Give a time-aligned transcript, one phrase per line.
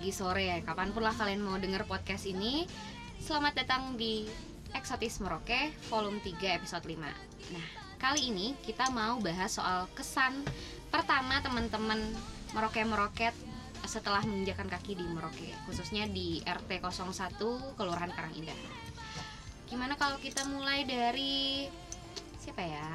[0.00, 0.48] pagi, sore.
[0.48, 2.64] Ya Kapan pun lah kalian mau denger podcast ini
[3.20, 4.24] Selamat datang di
[4.72, 6.96] Eksotis Merauke volume 3 episode 5
[7.52, 7.66] Nah,
[8.00, 10.40] kali ini kita mau bahas soal kesan
[10.88, 12.00] pertama teman-teman
[12.56, 13.36] Merauke-Meroket
[13.84, 17.36] setelah menginjakan kaki di Merauke Khususnya di RT 01
[17.76, 18.56] Kelurahan Karangindah
[19.68, 21.68] Gimana kalau kita mulai dari
[22.40, 22.88] siapa ya?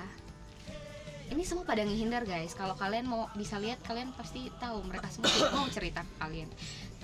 [1.26, 2.54] ini semua pada ngehindar guys.
[2.54, 4.86] Kalau kalian mau bisa lihat kalian pasti tahu.
[4.86, 6.50] Mereka semua mau cerita ke kalian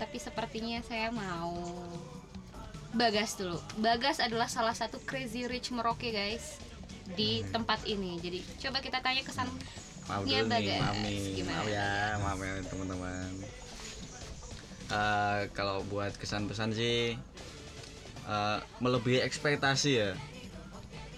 [0.02, 1.54] tapi sepertinya saya mau
[2.92, 3.56] Bagas dulu.
[3.80, 6.60] Bagas adalah salah satu crazy rich Merauke guys
[7.16, 8.20] di tempat ini.
[8.20, 9.48] Jadi coba kita tanya kesan
[10.12, 10.80] maaf Iya, dulu nih Bagas.
[10.84, 11.20] maaf nih.
[11.40, 11.90] Gimana, maaf ya
[12.20, 13.32] maaf ya teman-teman.
[14.92, 17.16] Eh, kalau buat kesan-pesan sih
[18.28, 20.12] eh, melebihi ekspektasi ya.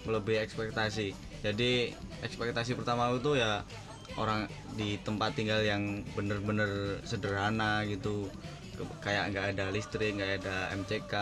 [0.05, 1.17] Melebihi ekspektasi.
[1.41, 1.89] Jadi
[2.21, 3.65] ekspektasi pertama itu ya
[4.13, 4.45] orang
[4.77, 8.30] di tempat tinggal yang bener-bener sederhana gitu
[9.02, 11.13] kayak nggak ada listrik nggak ada MCK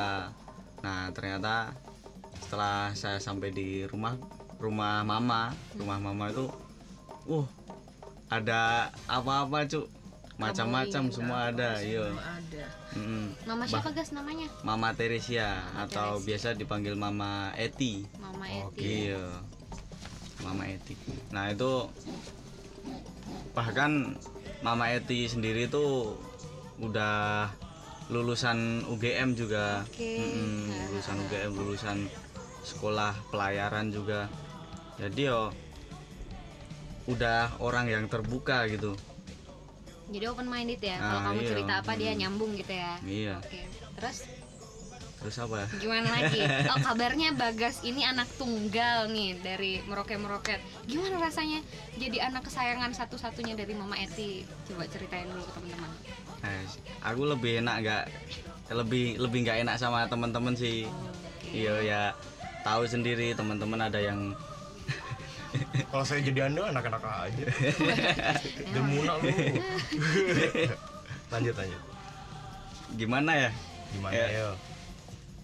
[0.81, 1.75] nah ternyata
[2.41, 4.17] setelah saya sampai di rumah
[4.57, 6.49] rumah mama rumah mama itu
[7.29, 7.47] uh
[8.31, 9.91] ada apa-apa cuk.
[10.39, 12.07] Macam-macam semua ada iya.
[12.17, 12.65] ada.
[12.97, 13.35] Mm-mm.
[13.45, 14.49] mama siapa gas namanya?
[14.65, 18.07] Mama Teresia atau biasa dipanggil Mama Eti.
[18.17, 19.11] Mama Eti.
[19.11, 19.21] iya.
[20.41, 20.97] Mama Eti.
[21.29, 21.85] Nah itu
[23.53, 24.17] bahkan
[24.65, 26.17] Mama Eti sendiri tuh
[26.81, 27.47] udah
[28.09, 29.85] lulusan UGM juga.
[29.95, 30.87] Mm-mm, Nah.
[30.91, 31.97] lulusan UGM lulusan
[32.61, 34.29] sekolah pelayaran juga
[34.95, 35.49] jadi yo
[37.09, 38.93] udah orang yang terbuka gitu
[40.05, 41.49] jadi open minded ya kalau Ah, kamu iya.
[41.49, 42.19] cerita apa dia Hmm.
[42.19, 43.61] nyambung gitu ya iya oke
[43.97, 44.17] terus
[45.21, 46.41] terus apa Gimana lagi?
[46.73, 50.57] Oh kabarnya Bagas ini anak tunggal nih dari Meroket Meroket.
[50.89, 51.61] Gimana rasanya
[51.95, 54.41] jadi anak kesayangan satu-satunya dari Mama Eti?
[54.65, 55.91] Coba ceritain dulu ke teman-teman.
[56.41, 56.61] Nah,
[57.05, 58.03] aku lebih enak nggak
[58.73, 60.89] lebih lebih nggak enak sama teman-teman sih
[61.53, 62.01] iya ya
[62.65, 64.33] tahu sendiri teman-teman ada yang
[65.91, 67.45] Kalau saya jadi anda anak-anak aja.
[68.73, 69.27] Demuna lu.
[71.27, 71.81] lanjut lanjut.
[72.91, 73.49] gimana ya
[73.91, 74.25] Gimana Ya.
[74.31, 74.47] ya?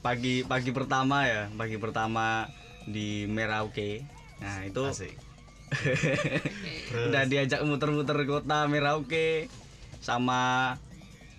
[0.08, 2.48] Pagi pagi pertama ya pagi pertama
[2.88, 4.08] di Merauke
[4.40, 5.20] nah itu Asik.
[7.12, 9.52] udah diajak muter-muter kota Merauke
[10.00, 10.72] sama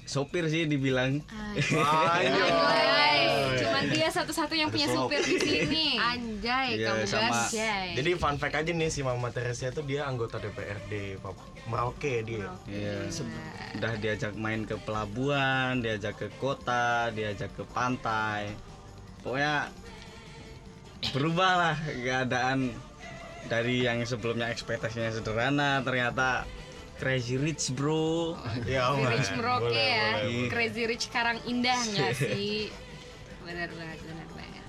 [0.08, 2.32] sopir sih dibilang Anjay,
[3.60, 5.86] cuman dia satu-satunya yang punya Ada supir di sini.
[6.16, 7.44] Anjay, Iya, kamu sama-.
[7.44, 7.86] Anjay.
[7.92, 11.20] Jadi fun fact aja nih si Mama Teresia itu dia anggota DPRD
[11.68, 12.48] Merauke dia.
[12.64, 13.12] Iya.
[13.76, 18.48] udah diajak main ke pelabuhan diajak ke kota diajak ke pantai
[19.20, 19.68] pokoknya
[21.12, 22.72] berubah lah keadaan
[23.46, 26.48] dari yang sebelumnya ekspektasinya sederhana ternyata
[26.98, 28.34] crazy rich bro
[28.66, 29.06] Ya, Crazy.
[29.08, 30.08] Rich Merauke Boleh, ya.
[30.12, 30.50] boleh, boleh.
[30.50, 32.68] Crazy Rich Karang Indah nggak sih?
[33.42, 34.64] Benar banget, benar banget.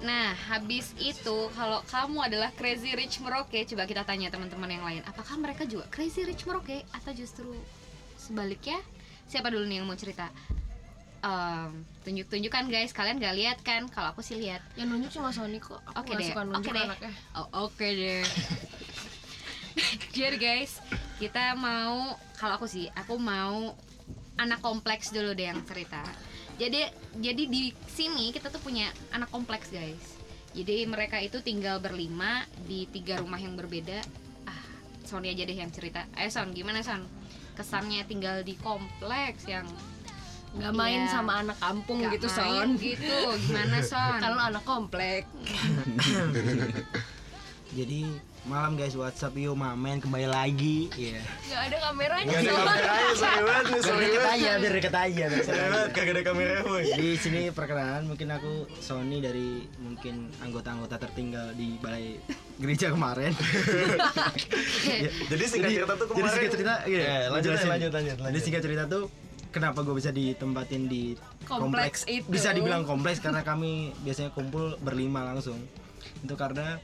[0.00, 5.02] Nah, habis itu kalau kamu adalah Crazy Rich Merauke, coba kita tanya teman-teman yang lain,
[5.02, 7.56] apakah mereka juga Crazy Rich Merauke atau justru
[8.14, 8.76] sebaliknya?
[9.24, 10.28] Siapa dulu nih yang mau cerita?
[11.18, 11.72] Em,
[12.04, 13.88] tunjuk-tunjukkan guys, kalian gak lihat kan?
[13.88, 14.60] Kalau aku sih lihat.
[14.76, 16.84] yang nunjuk cuma Sony kok Oke nggak deh, oke nunjuk deh.
[16.84, 18.20] anaknya Oh, oke deh.
[20.10, 20.78] Jadi guys,
[21.18, 23.74] kita mau kalau aku sih, aku mau
[24.36, 26.02] anak kompleks dulu deh yang cerita.
[26.54, 26.86] Jadi
[27.18, 30.14] jadi di sini kita tuh punya anak kompleks guys.
[30.54, 33.98] Jadi mereka itu tinggal berlima di tiga rumah yang berbeda.
[34.46, 34.62] Ah,
[35.02, 36.06] Sony aja deh yang cerita.
[36.14, 37.02] Ayo Son, gimana Son?
[37.58, 39.66] Kesannya tinggal di kompleks yang
[40.54, 41.10] nggak main Iya.
[41.10, 43.10] sama anak kampung nggak gitu main Son Gitu,
[43.50, 44.18] gimana Son?
[44.22, 45.26] kalau anak komplek
[47.78, 48.06] Jadi
[48.44, 51.16] malam guys WhatsApp yuk mamen kembali lagi ya.
[51.48, 54.34] nggak ada kameranya Gak ada kameranya, sorry banget nih, sorry banget.
[54.36, 55.24] aja, biar deket aja.
[55.40, 56.84] Sorry banget, kagak ada kamera boy.
[56.84, 59.48] Di sini perkenalan mungkin aku Sony dari
[59.78, 62.20] mungkin anggota-anggota tertinggal di balai
[62.54, 63.32] gereja kemarin.
[65.24, 66.20] Jadi singkat cerita tuh kemarin.
[66.20, 67.00] Jadi singkat cerita, iya.
[67.00, 67.68] Ya, lanjut, Jelasin.
[67.70, 68.42] lanjut, lanjut, Jadi lanjut.
[68.44, 69.02] singkat cerita tuh
[69.50, 71.02] kenapa gue bisa ditempatin di
[71.44, 72.24] Kompleks itu.
[72.26, 75.56] Bisa dibilang kompleks karena kami biasanya kumpul berlima langsung.
[76.20, 76.76] Itu karena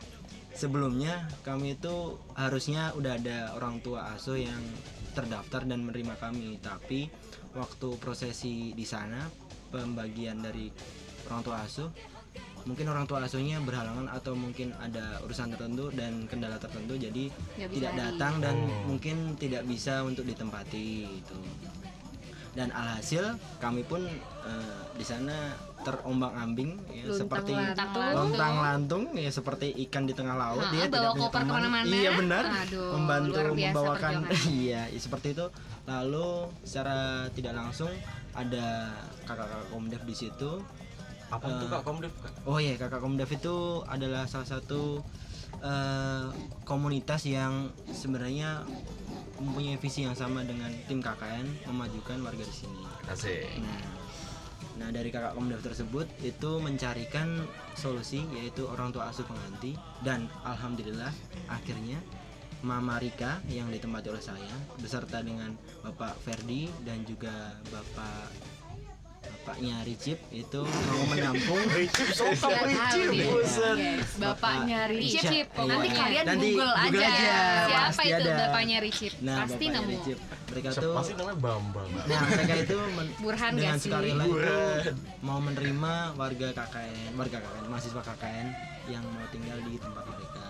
[0.60, 4.60] sebelumnya kami itu harusnya udah ada orang tua asuh yang
[5.16, 7.08] terdaftar dan menerima kami, tapi
[7.56, 9.24] waktu prosesi di sana
[9.72, 10.68] pembagian dari
[11.26, 11.88] orang tua asuh
[12.68, 17.72] mungkin orang tua asuhnya berhalangan atau mungkin ada urusan tertentu dan kendala tertentu jadi bisa
[17.72, 18.92] tidak datang dan Oh.
[18.92, 21.38] mungkin tidak bisa untuk ditempati itu
[22.52, 24.04] dan alhasil kami pun
[24.44, 28.04] eh, di sana terombang ambing ya, Luntang seperti lantung.
[28.12, 31.48] lontang lantung ya seperti ikan di tengah laut Ah, dia bawa tidak punya koper teman.
[31.48, 31.84] ke mana-mana.
[31.88, 34.12] iya benar Aduh, membantu luar biasa membawakan
[34.60, 35.46] iya ya, seperti itu
[35.84, 36.28] lalu
[36.62, 36.98] secara
[37.30, 37.92] tidak langsung
[38.32, 38.66] ada
[39.24, 40.52] kakak-kakak komdev di situ
[41.28, 42.32] Apa tuh Eh, kak komdev kak?
[42.42, 43.54] Oh iya, Kakak Komdev itu
[43.86, 44.98] adalah salah satu
[45.56, 46.26] eh,
[46.64, 48.66] komunitas yang sebenarnya
[49.36, 52.82] mempunyai visi yang sama dengan tim KKN memajukan warga di sini.
[53.06, 53.46] Asik.
[53.56, 53.78] Nah,
[54.80, 57.44] nah dari Kakak Komdev tersebut itu mencarikan
[57.76, 59.76] solusi yaitu orang tua asuh pengganti.
[60.00, 61.12] Dan alhamdulillah
[61.52, 62.00] akhirnya
[62.64, 65.52] Mama Rika yang ditempati oleh saya beserta dengan
[65.84, 68.32] Bapak Ferdi dan juga Bapak
[69.50, 71.88] bapaknya Ricip itu mau menampung nih.
[71.90, 73.76] Buset.
[73.76, 75.26] Yes, Bapaknya Ricip.
[75.26, 75.46] Ricip.
[75.50, 75.66] Iya.
[75.66, 76.86] Nanti kalian Nanti Google aja.
[76.86, 77.34] Google aja,
[77.66, 78.38] Siapa pasti itu ada.
[78.38, 79.12] bapaknya Ricip?
[79.20, 79.90] Nah, Pasti bapaknya nemu.
[79.90, 80.18] Ricip.
[80.50, 81.88] Mereka tuh sih namanya Bambang?
[82.00, 84.38] Nah, mereka itu men- Burhan dengan sukarela itu
[85.20, 88.46] mau menerima warga KKN, warga KKN, mahasiswa KKN
[88.86, 90.46] yang mau tinggal di tempat mereka.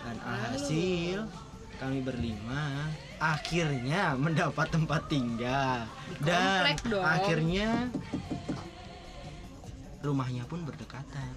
[0.00, 1.18] Dan alhasil
[1.76, 2.88] kami berlima
[3.24, 5.88] akhirnya mendapat tempat tinggal
[6.20, 7.00] dan dong.
[7.00, 7.88] akhirnya
[10.00, 11.32] rumahnya pun berdekatan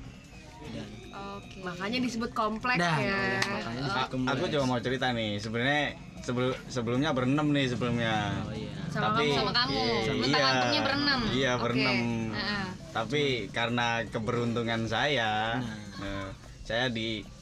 [0.68, 0.88] dan
[1.18, 1.64] Oke.
[1.64, 3.42] Makanya disebut komplek dan ya.
[3.42, 4.52] makanya disebut aku kompleks.
[4.52, 5.84] juga mau cerita nih sebenarnya
[6.20, 9.82] sebelum sebelumnya berenam nih sebelumnya oh iya Sama tapi kamu, sama kamu.
[10.22, 11.20] iya, lantungnya berenam.
[11.32, 11.62] iya Oke.
[11.64, 11.98] berenam
[12.34, 12.66] Heeh.
[12.92, 16.04] tapi karena keberuntungan saya Nah.
[16.04, 16.30] eh,
[16.62, 16.86] saya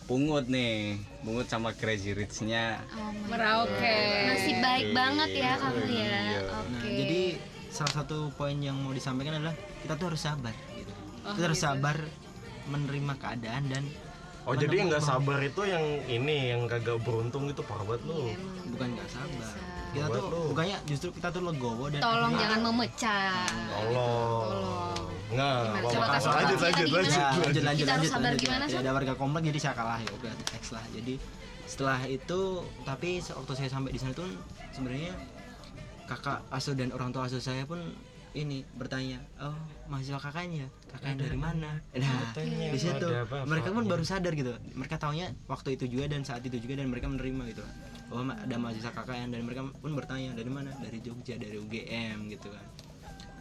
[0.06, 3.98] dipungut nih pungut sama crazy rich-nya Oh Merauke.
[4.30, 5.98] Nasib baik banget ya kamu ya.
[5.98, 6.40] Iya.
[6.46, 6.70] Oke.
[6.70, 7.22] Nah, jadi
[7.74, 10.94] salah satu poin yang mau disampaikan adalah kita tuh harus sabar gitu.
[11.26, 11.66] Oh, kita harus gitu.
[11.74, 11.98] sabar
[12.70, 13.84] menerima keadaan dan
[14.46, 18.30] Oh jadi yang nggak sabar itu yang ini yang kagak beruntung itu parah banget lu.
[18.30, 18.66] Iya, emang.
[18.78, 19.54] bukan nggak sabar.
[19.90, 20.22] Kita tuh
[20.54, 23.42] bukannya justru kita tuh legowo dan Tolong akhirnya- jangan memecah.
[23.74, 24.46] Tolong.
[24.46, 24.95] Nggak,
[25.36, 25.90] Apa-apa.
[25.92, 27.46] Coba kasih lanjut, lanjut, lanjut, gimana?
[27.46, 28.40] lanjut lanjut lanjut, lanjut.
[28.40, 30.86] gimana, Ya, ada warga komplek jadi saya kalah ya udah X lah.
[30.92, 31.14] Jadi
[31.66, 32.40] setelah itu
[32.84, 34.30] tapi waktu saya sampai di sana tuh
[34.72, 35.14] sebenarnya
[36.06, 37.82] kakak asuh dan orang tua asuh saya pun
[38.36, 39.56] ini bertanya oh
[39.88, 40.68] mahasiswa kakaknya?
[40.92, 41.72] Kakaknya dari mana?
[41.96, 43.08] Nah di situ
[43.48, 44.52] mereka pun baru sadar gitu.
[44.76, 47.64] Mereka taunya waktu itu juga dan saat itu juga dan mereka menerima gitu.
[48.06, 50.70] Bahwa ma- ada mahasiswa KKN dan mereka pun bertanya dari mana?
[50.76, 52.66] Dari Jogja dari UGM gitu kan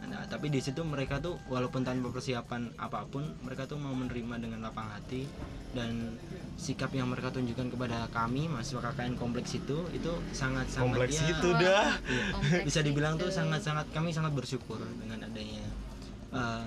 [0.05, 4.37] nah tapi di situ mereka tuh walaupun tanpa persiapan apa pun mereka tuh mau menerima
[4.37, 5.25] dengan lapang hati
[5.75, 6.15] dan
[6.55, 11.27] sikap yang mereka tunjukkan kepada kami mahasiswa KKN kompleks itu itu sangat sangat Kompleks ya,
[11.35, 11.87] itu dah.
[12.07, 13.35] Iya, Kompleks bisa dibilang tuh itu.
[13.35, 15.67] sangat-sangat kami sangat bersyukur dengan adanya
[16.31, 16.63] eh,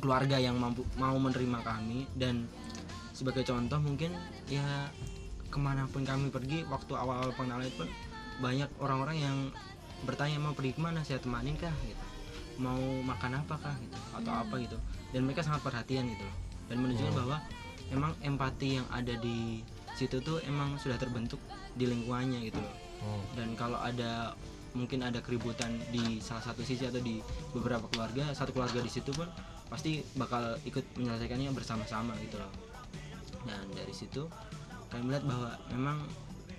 [0.00, 2.48] keluarga yang mampu mau menerima kami dan
[3.12, 4.16] sebagai contoh mungkin
[4.48, 4.88] ya
[5.52, 7.90] ke mana pun kami pergi waktu awal-awal pengenalan itu pun
[8.40, 9.36] banyak orang-orang yang
[10.08, 12.09] bertanya mau pergi ke mana saya temanin kah gitu
[12.58, 14.78] mau makan apa kah gitu atau apa gitu.
[15.14, 16.36] Dan mereka sangat perhatian gitu loh.
[16.70, 17.36] Dan menunjukkan bahwa
[17.90, 19.60] emang empati yang ada di
[19.98, 21.38] situ tuh emang sudah terbentuk
[21.74, 22.74] di lingkungannya gitu loh.
[23.00, 23.24] Hmm.
[23.32, 24.36] dan kalau ada
[24.76, 27.18] mungkin ada keributan di salah satu sisi atau di
[27.56, 29.26] beberapa keluarga satu keluarga di situ pun
[29.72, 32.52] pasti bakal ikut menyelesaikannya bersama-sama gitu loh.
[33.46, 34.28] Dan dari situ
[34.92, 35.98] kami melihat bahwa memang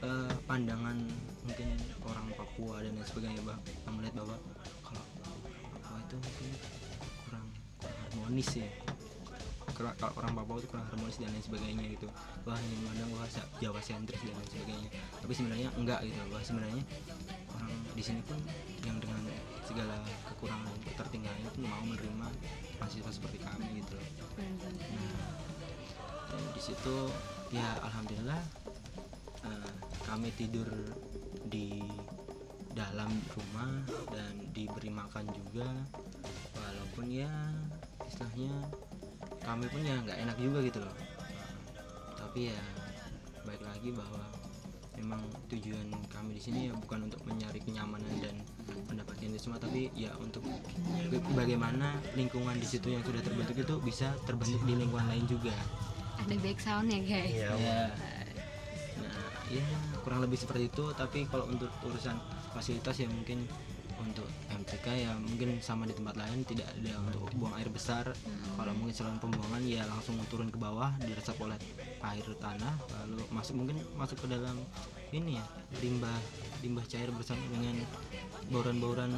[0.02, 0.98] eh, pandangan
[1.46, 1.70] mungkin
[2.08, 4.36] orang Papua dan lain sebagainya bah kami melihat bahwa
[6.12, 6.50] itu mungkin
[7.24, 7.48] kurang
[7.80, 8.68] kurang harmonis ya.
[9.72, 12.08] Kalau- kalau orang Papua itu kurang harmonis dan lain sebagainya gitu.
[12.44, 13.32] Wah ini memandang wah
[13.64, 14.90] Jawa sentris dan lain sebagainya.
[14.92, 16.20] Tapi sebenarnya enggak gitu.
[16.28, 16.84] Bahwa sebenarnya
[17.56, 18.36] orang di sini pun
[18.84, 19.24] yang dengan
[19.64, 19.96] segala
[20.28, 22.28] kekurangan dan ketertinggalan itu mau menerima
[22.76, 24.08] mahasiswa seperti kami gitu loh.
[24.36, 25.16] Nah
[26.52, 26.96] di situ
[27.56, 28.42] ya alhamdulillah
[29.48, 29.72] eh,
[30.04, 30.68] kami tidur
[31.48, 31.80] di
[32.72, 33.72] dalam rumah
[34.12, 35.68] dan diberi makan juga.
[36.56, 37.32] Walaupun ya
[38.08, 38.54] istilahnya
[39.42, 40.96] kami pun ya nggak enak juga gitu loh.
[42.20, 42.62] Tapi ya
[43.44, 44.24] baik lagi bahwa
[45.02, 48.38] memang tujuan kami di sini ya bukan untuk mencari kenyamanan dan
[48.86, 50.46] mendapatkan itu semua tapi ya untuk
[51.34, 55.56] bagaimana lingkungan di situ yang sudah terbentuk itu bisa terbentuk di lingkungan lain juga.
[56.22, 57.34] Ada back sound ya guys.
[57.34, 57.52] Ya
[59.02, 59.66] nah ya
[60.06, 62.20] kurang lebih seperti itu tapi kalau untuk urusan
[62.52, 63.48] fasilitas ya mungkin
[64.02, 68.10] untuk MTK ya mungkin sama di tempat lain tidak ada untuk buang air besar.
[68.58, 71.58] Kalau mungkin saluran pembuangan ya langsung turun ke bawah diresap oleh
[72.02, 74.58] air tanah lalu masuk mungkin masuk ke dalam
[75.12, 75.46] ini ya
[75.78, 76.20] limbah
[76.62, 77.76] limbah cair bersama dengan
[78.48, 79.12] bauran-bauran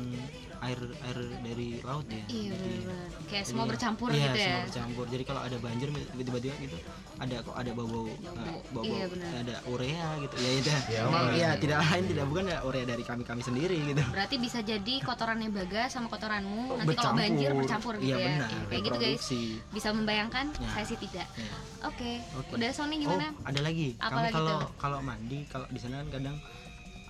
[0.62, 3.10] air air dari laut ya Iya Jadi- benar-benar.
[3.24, 4.46] Kayak jadi semua ya- bercampur iya, gitu ya.
[4.46, 6.78] semua bercampur jadi kalau ada banjir tiba-tiba gitu
[7.14, 9.32] ada kok ada bau-bau nah, bau-bau Iya, benar.
[9.40, 11.34] ada urea gitu ya itu Ya, emang benar.
[11.36, 14.94] ya tidak lain tidak bukan ya urea dari kami kami sendiri gitu Berarti bisa jadi
[15.02, 17.20] kotorannya Baga sama kotoranmu nanti kalau Bercampur.
[17.20, 18.26] banjir bercampur gitu iya ya.
[18.28, 19.26] benar Iya, Kayak gitu guys.
[19.72, 20.46] Bisa membayangkan?
[20.54, 20.70] Ya.
[20.72, 21.28] Saya sih tidak.
[21.34, 21.54] Ya.
[21.84, 22.12] Oke.
[22.36, 22.52] Oke.
[22.54, 23.28] Udah Sony Oh, gimana?
[23.42, 23.88] ada lagi.
[23.98, 24.70] Apa kami kalau tuh?
[24.78, 26.38] kalau mandi kalau di sana kan kadang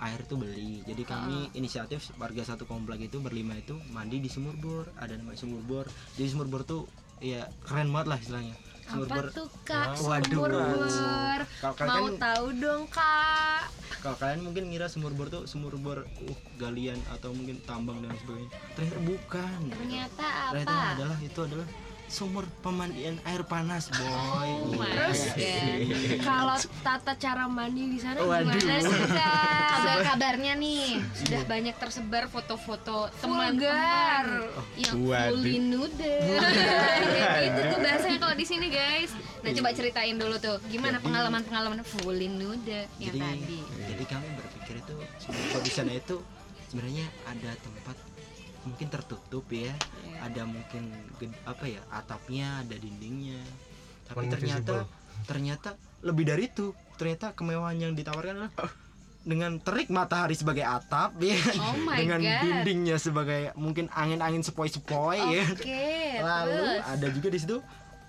[0.02, 0.82] air tuh beli.
[0.84, 4.84] Jadi kami inisiatif warga satu komplek itu berlima itu mandi di sumur bor.
[4.98, 5.86] Ada namanya sumur bor.
[6.18, 6.84] Jadi sumur bor tuh
[7.22, 8.56] ya keren banget lah istilahnya.
[8.84, 9.26] Sumur Apa bor.
[9.32, 9.86] tuh kak?
[10.02, 10.28] Waduh.
[10.28, 11.40] Sumur bor.
[11.62, 13.62] Kalau Mau kalian tahu dong kak?
[14.04, 18.12] kalau kalian mungkin ngira sumur bor tuh sumur bor uh, galian atau mungkin tambang dan
[18.20, 18.52] sebagainya.
[18.76, 19.58] Ternyata bukan.
[19.72, 20.92] Ternyata Ternyata apa?
[20.92, 21.66] adalah itu adalah
[22.14, 24.78] sumur pemandian air panas, boy.
[24.78, 26.22] Oh Terus God.
[26.22, 26.54] kalau
[26.86, 28.54] tata cara mandi di sana Waduh.
[28.54, 29.66] gimana sih kak?
[29.74, 34.26] Kabar-kabarnya nih sudah banyak tersebar foto-foto teman-teman Vulgar.
[34.78, 34.94] yang
[35.34, 36.14] fully nude.
[37.34, 39.10] Gitu tuh bahasanya kalau di sini guys.
[39.42, 43.58] Nah coba ceritain dulu tuh gimana pengalaman-pengalaman fully nude yang jadi tadi.
[43.90, 44.94] jadi kami berpikir itu
[45.50, 46.16] kalau di sana itu
[46.70, 47.96] sebenarnya ada tempat
[48.64, 49.72] mungkin tertutup ya
[50.04, 50.18] Iya.
[50.24, 50.82] ada mungkin
[51.44, 53.40] apa ya atapnya ada dindingnya
[54.04, 55.24] tapi Cuman ternyata invisible.
[55.24, 55.68] ternyata
[56.00, 58.52] lebih dari itu ternyata kemewahan yang ditawarkan adalah
[59.20, 62.40] dengan terik matahari sebagai atap ya Oh my dengan God.
[62.42, 65.84] dindingnya sebagai mungkin angin-angin sepoi-sepoi ya Oke,
[66.20, 66.84] lalu terus.
[66.86, 67.56] ada juga di situ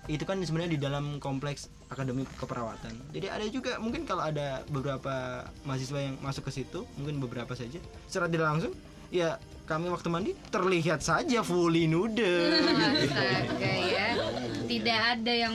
[0.06, 5.42] itu kan sebenarnya di dalam kompleks akademi keperawatan jadi ada juga mungkin kalau ada beberapa
[5.62, 8.72] mahasiswa yang masuk ke situ mungkin beberapa saja secara tidak langsung
[9.10, 14.08] ya kami waktu mandi terlihat saja fully nude Astaga ya.
[14.66, 15.54] Tidak ada yang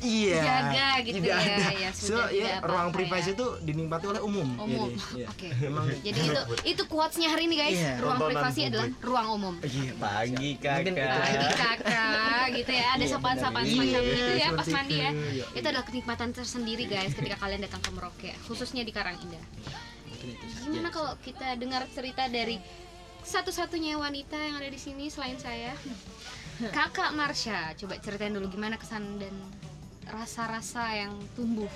[0.00, 1.56] iya menjaga gitu tidak ya.
[1.56, 1.66] ada.
[1.76, 2.94] Ya so sudah ya ruang ya.
[2.96, 4.88] privasi itu dinikmati oleh umum umum.
[4.92, 5.26] jadi, ya.
[5.32, 5.48] Oke.
[5.64, 7.80] memang Jadi itu itu quotesnya hari ini guys.
[7.80, 7.92] Iya.
[8.00, 9.54] Ruang Tontonan privasi adalah ruang umum.
[9.64, 10.92] iya Pagi kakak.
[10.92, 13.76] Pagi kakak gitu ya ada sapaan-sapaan benar.
[13.76, 15.10] semacam itu ya pas mandi ya.
[15.12, 15.44] itu.
[15.56, 19.40] Itu adalah kenikmatan tersendiri guys ketika kalian datang ke Merauke khususnya di Karangindah.
[20.20, 20.68] Mungkin itu saja.
[20.68, 22.60] Gimana kalau kita dengar cerita dari
[23.24, 25.72] satu-satunya wanita yang ada di sini selain saya?
[26.60, 29.32] Kakak Marsha, coba ceritain dulu gimana kesan dan
[30.12, 31.68] rasa-rasa yang tumbuh.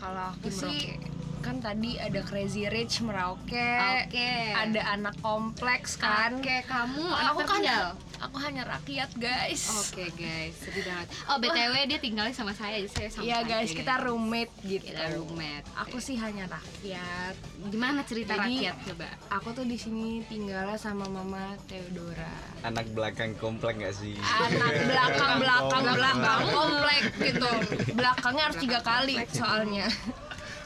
[0.00, 0.96] Kalau aku sih
[1.44, 4.32] kan tadi ada Crazy Rich Merauke, Oke.
[4.50, 6.32] ada anak kompleks kan.
[6.34, 7.88] Oke, kamu Aku anak kan tertinggal.
[8.16, 9.68] aku hanya rakyat guys.
[9.68, 11.08] Oke guys, sedih banget.
[11.28, 14.88] Oh btw dia tinggalnya sama saya, jadi saya sama Iya aja, guys, kita roommate gitu.
[14.88, 15.66] kita roommate.
[15.78, 17.34] Aku sih hanya rakyat.
[17.66, 19.08] gimana cerita Jadi- rakyat coba?
[19.34, 22.32] Aku tuh di sini tinggalnya sama Mama Theodora.
[22.62, 24.16] Anak belakang komplek gak sih?
[24.16, 27.50] Anak belakang belakang belakang komplek gitu.
[27.92, 29.84] Belakangnya harus tiga kali soalnya.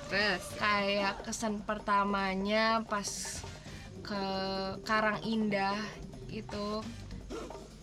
[0.09, 3.07] Terus Kayak kesan pertamanya pas
[4.01, 4.25] ke
[4.89, 5.77] Karang Indah
[6.33, 6.81] itu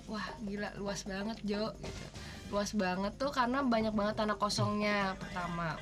[0.09, 1.73] wah gila luas banget Jo gitu.
[2.53, 5.77] luas banget tuh karena banyak banget tanah kosongnya pertama.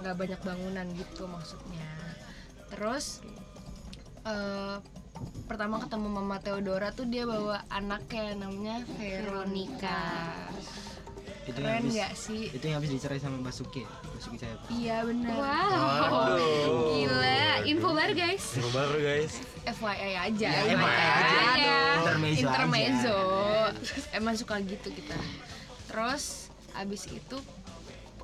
[0.00, 1.88] Nggak banyak bangunan gitu maksudnya.
[2.72, 3.20] Terus
[4.24, 4.76] eh,
[5.48, 10.04] pertama ketemu Mama Theodora tuh dia bawa anaknya namanya Veronica
[11.48, 12.42] itu yang keren habis nggak sih?
[12.52, 13.90] itu yang habis dicerai sama Basuki ya?
[14.12, 14.54] Basuki saya.
[14.68, 16.36] Iya bener Wow,
[16.92, 18.44] gila, info baru guys.
[18.60, 19.32] Info baru guys.
[19.64, 20.48] FYI aja.
[20.48, 21.40] Ya, FYI aja.
[21.56, 21.76] aja.
[22.04, 23.18] Intermezzo Intermezzo.
[24.12, 25.16] emang suka gitu kita.
[25.88, 27.36] Terus abis itu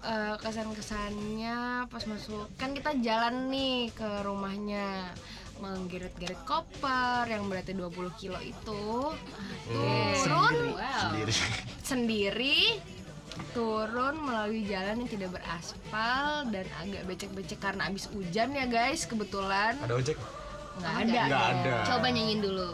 [0.05, 5.09] eh, kesan-kesannya pas masuk kan kita jalan nih ke rumahnya.
[5.55, 9.15] Menggeret-geret koper yang berarti 20 kilo itu.
[9.71, 10.75] Turun.
[10.75, 10.99] Wow.
[11.09, 11.33] Sendiri.
[11.85, 12.59] sendiri
[13.51, 19.75] turun melalui jalan yang tidak beraspal dan agak becek-becek karena abis hujan ya guys kebetulan
[19.79, 20.19] Ada ojek?
[20.75, 21.73] nggak ada Nggak ada.
[21.85, 22.71] Coba nyanyiin dulu.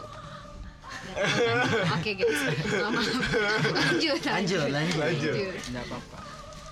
[1.97, 2.41] Oke guys,
[2.71, 4.19] lanjut.
[4.23, 5.55] lanjut lanjut Lanjut.
[5.69, 6.19] nggak apa-apa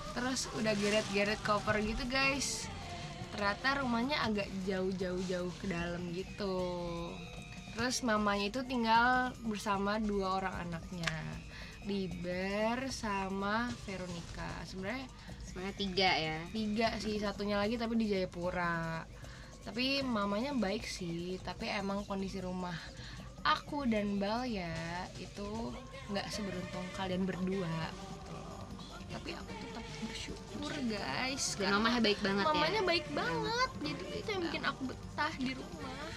[0.09, 2.65] terus udah geret-geret koper gitu guys
[3.31, 6.57] ternyata rumahnya agak jauh-jauh-jauh ke dalam gitu
[7.71, 11.11] terus mamanya itu tinggal bersama dua orang anaknya
[11.89, 14.61] Liber sama Veronica.
[14.69, 15.09] Sebenarnya
[15.49, 16.37] Sebenarnya tiga ya.
[16.53, 19.01] tiga sih satunya lagi tapi di Jayapura.
[19.65, 22.77] Tapi mamanya baik sih tapi emang kondisi rumah
[23.41, 24.69] aku dan Bal ya
[25.17, 25.73] itu
[26.13, 28.39] nggak seberuntung kalian berdua gitu
[29.09, 31.57] tapi aku tetap bersyukur guys.
[31.57, 32.49] Dan mamanya baik banget ya.
[32.53, 33.69] mamanya baik banget.
[33.81, 36.08] Jadi itu yang bikin aku betah di rumah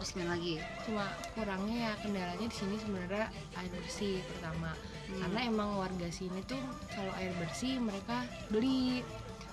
[0.00, 0.56] Terus gimana lagi?
[0.88, 1.04] cuma
[1.36, 3.28] kurangnya ya kendalanya di sini sebenarnya
[3.60, 4.72] air bersih pertama.
[5.12, 9.04] Karena emang warga sini tuh kalau air bersih mereka beli.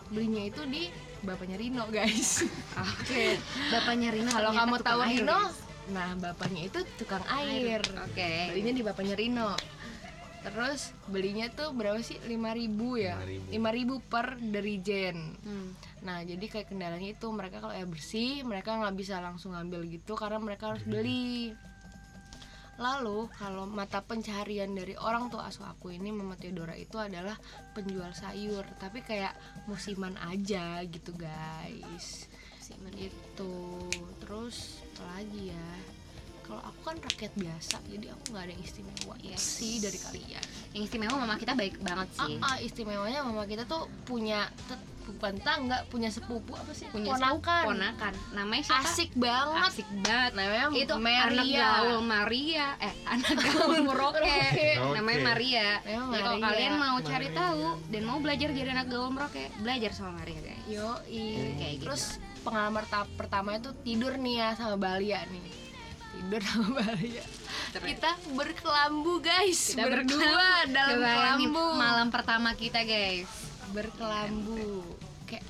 [0.07, 0.87] Belinya itu di
[1.27, 2.47] bapaknya Rino guys.
[2.95, 3.35] Oke.
[3.75, 5.39] Bapaknya Rino kalau kamu tahu air, Rino
[5.87, 7.83] nah bapaknya itu tukang air.
[8.07, 8.31] Oke.
[8.55, 9.51] belinya di bapaknya Rino
[10.51, 12.17] terus belinya tuh berapa sih?
[12.23, 13.15] 5000 ya?
[13.19, 13.53] 5.000.
[13.53, 15.69] 5000 per derijen Hmm.
[16.03, 20.13] nah jadi kayak kendalanya itu mereka kalau air bersih mereka nggak bisa langsung ngambil gitu
[20.15, 21.51] karena mereka harus beli.
[22.77, 27.33] Lalu kalau mata pencaharian dari orang tua asuh aku ini Mama Theodora itu adalah
[27.73, 28.61] penjual sayur.
[28.77, 29.33] Tapi kayak
[29.65, 32.29] musiman aja gitu guys.
[32.61, 32.93] Musiman.
[32.93, 33.53] itu
[34.21, 35.69] terus apa lagi ya
[36.47, 39.43] kalau aku kan rakyat biasa jadi aku nggak ada yang istimewa Yes.
[39.43, 42.35] sih dari kalian Yang istimewa mama kita baik banget sih.
[42.39, 44.47] ah, ah, istimewanya mama kita tuh punya
[45.05, 48.13] bukan tangga punya sepupu apa sih Punya ponakan sepupu, ponakan.
[48.33, 48.83] Namanya siapa?
[48.85, 50.31] asik banget Asik banget.
[50.33, 54.71] namanya itu Maria anak gaul Maria eh anak gaul Merauke Merauke.
[54.93, 55.19] namanya.
[55.25, 56.47] Maria Namanya Jadi kalau Maria.
[56.49, 60.63] kalian mau cari tahu dan mau belajar jadi anak gaul Merauke belajar sama Maria guys
[60.65, 61.83] yo Kayak gitu.
[61.83, 62.03] terus
[62.41, 65.66] pengalaman ta- pertama itu tidur nih ya sama Balia nih
[66.17, 67.23] tidur sama Balia
[67.77, 70.25] kita berkelambu guys Kita berdua
[70.65, 70.73] berkelambu.
[70.73, 73.29] dalam kelambu malam pertama kita guys
[73.71, 74.81] berkelambu
[75.23, 75.45] kayak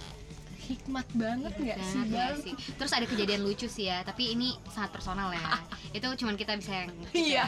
[0.59, 2.51] hikmat banget nggak sih ya sih.
[2.75, 5.39] Terus ada kejadian lucu sih ya, tapi ini sangat personal ya.
[5.95, 7.45] Itu cuman kita bisa yang kita, Iya.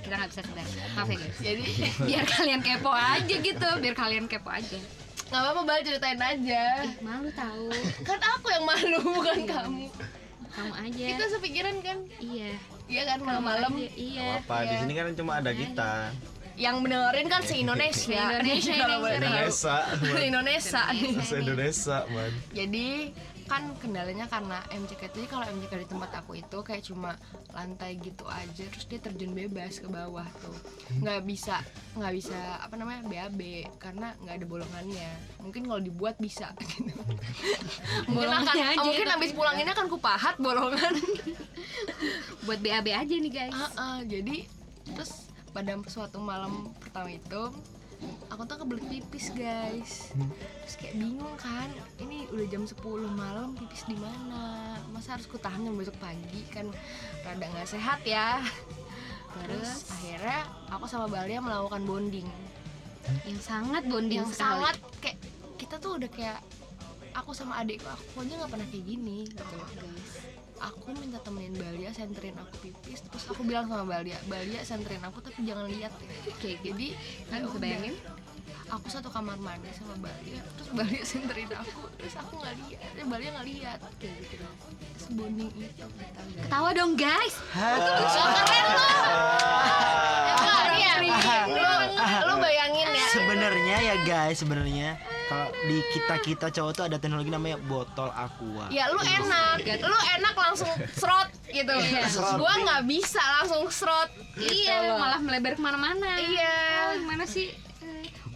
[0.00, 0.66] kita nggak bisa sebar.
[0.94, 1.36] Maaf ya guys.
[1.40, 1.62] jadi
[2.06, 4.78] Biar kalian kepo aja gitu, biar kalian kepo aja.
[5.26, 7.70] nggak apa-apa bal ceritain aja Ih, malu tahu.
[8.02, 9.86] kan aku yang malu bukan kamu
[10.50, 11.04] Kamu aja.
[11.08, 12.50] kita sepikiran kan Iya.
[12.86, 14.40] iya kan malam-malam Iya.
[14.40, 15.92] apa di sini kan cuma ada kita
[16.56, 18.36] yang mendengarin kan se Indonesia.
[18.36, 18.74] Indonesia
[19.96, 22.86] Se Indonesia nih bahasa Indonesia man jadi
[23.50, 27.18] kan kendalanya karena MCK itu kalau MCK di tempat aku itu kayak cuma
[27.50, 30.54] lantai gitu aja terus dia terjun bebas ke bawah tuh.
[31.02, 31.58] Nggak bisa
[31.98, 35.10] nggak bisa apa namanya BAB karena nggak ada bolongannya.
[35.42, 36.54] Mungkin kalau dibuat bisa.
[36.70, 36.94] Gitu.
[38.06, 40.94] mungkin akan Bolongannya aja, mungkin habis pulang ini akan kupahat bolongan.
[42.46, 43.56] Buat BAB aja nih guys.
[43.56, 44.46] Ah, ah, jadi
[44.94, 47.42] terus pada suatu malam pertama itu
[48.30, 50.14] aku tuh kebelet pipis guys.
[50.64, 51.68] Terus kayak bingung kan
[52.00, 52.76] ini udah jam 10
[53.12, 54.76] malam pipis di mana?
[54.94, 56.46] Masa harus kutahan yang besok pagi?
[56.48, 56.72] Kan
[57.26, 58.40] rada nggak sehat ya.
[59.36, 62.28] Terus akhirnya aku sama Balia melakukan bonding.
[63.26, 64.42] Yang sangat bonding yang sekali.
[64.64, 65.18] sangat kayak
[65.60, 66.40] kita tuh udah kayak
[67.14, 70.10] aku sama adikku aku aja nggak pernah kayak gini gitu loh guys
[70.60, 75.24] aku minta temenin Balia senterin aku pipis terus aku bilang sama Balia Balia senterin aku
[75.24, 76.32] tapi jangan lihat ya.
[76.36, 76.86] Kayak jadi
[77.26, 77.60] Kan ya bisa udah.
[77.60, 77.96] bayangin?
[78.70, 83.08] aku satu kamar mandi sama Balia terus Balia senterin aku terus aku nggak lihat terus
[83.08, 83.78] Balia nggak lihat.
[83.98, 84.46] Kayak gitu
[84.94, 85.86] terus bonding itu
[86.38, 87.34] Ketawa dong guys.
[87.34, 88.86] so keren lo
[90.76, 90.92] ya
[92.28, 93.06] lu bayangin ya.
[93.10, 94.88] Sebenarnya ya guys sebenarnya
[95.30, 99.98] kalau di kita kita cowok tuh ada teknologi namanya botol aqua Ya lu enak, lu
[100.18, 100.66] enak langsung
[100.98, 101.70] serot gitu.
[102.34, 104.10] Gua nggak bisa langsung serot.
[104.34, 106.18] Iya, malah melebar ke mana-mana.
[106.18, 106.54] Iya.
[106.90, 107.54] Oh, gimana sih?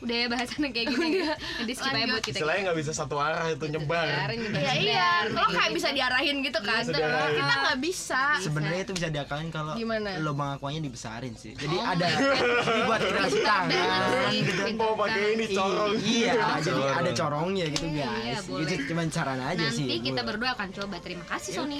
[0.04, 1.08] Udah ya bahasannya kayak gini.
[1.24, 2.36] Nanti skip aja buat kita.
[2.36, 5.76] istilahnya nggak bisa satu arah itu nyebar Iya iya, lo kayak gitu.
[5.76, 6.82] bisa diarahin gitu kan.
[6.82, 7.34] Bisa diarahin.
[7.34, 8.22] Kita nggak bisa.
[8.38, 10.20] sebenarnya itu bisa diakalin kalau Gimana?
[10.20, 14.74] lubang aquanya dibesarin sih jadi Oh ada dibuat kreasi tangan gitu sih.
[14.76, 19.66] oh pakai ini corong iya jadi ada corongnya gitu Iya, guys itu cuma saran aja
[19.68, 20.96] sih Nanti kita berdua akan coba.
[20.98, 21.78] Terima kasih Sony.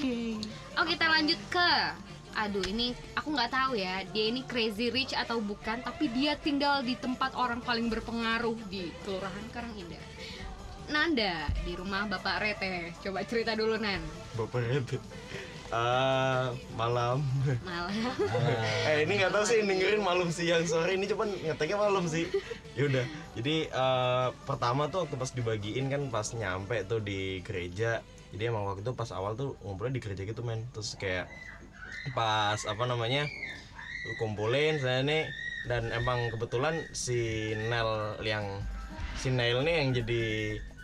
[0.74, 1.68] Oh kita lanjut ke
[2.34, 6.82] Aduh ini aku nggak tahu ya dia ini crazy rich atau bukan tapi dia tinggal
[6.82, 10.02] di tempat orang paling berpengaruh di Kelurahan Karangindah.
[10.84, 12.92] Nanda di rumah Bapak Rete.
[13.00, 14.02] Coba cerita dulu Nan.
[14.34, 14.98] bapak itu
[15.74, 17.24] Ah, malam
[17.66, 17.90] Malah.
[18.94, 22.30] eh ini nggak tahu sih dengerin malam siang sore ini cuman ngeteknya malam sih
[22.78, 23.02] yaudah
[23.34, 28.70] jadi eh, pertama tuh waktu pas dibagiin kan pas nyampe tuh di gereja jadi emang
[28.70, 31.26] waktu itu pas awal tuh ngumpulnya di gereja gitu men terus kayak
[32.12, 33.24] pas apa namanya
[34.20, 35.24] kumpulin saya nih.
[35.64, 38.60] Dan emang kebetulan si Nel yang
[39.16, 40.22] si Nail nih yang jadi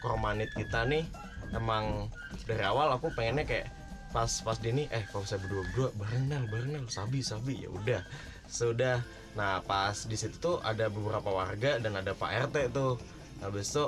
[0.01, 1.05] kormanit kita nih
[1.53, 2.09] emang
[2.49, 3.69] dari awal aku pengennya kayak
[4.11, 7.63] pas pas dia nih eh kalau saya berdua berdua bareng Nel bareng Nel sabi sabi.
[7.63, 8.01] Ya udah
[8.49, 9.05] sudah.
[9.39, 12.99] Nah pas di situ tuh ada beberapa warga dan ada Pak RT tuh.
[13.45, 13.85] Habis itu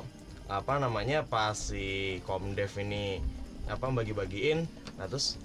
[0.47, 3.19] apa namanya pas si Komdev ini
[3.67, 4.69] apa bagi-bagiin.
[5.01, 5.41] Nah terus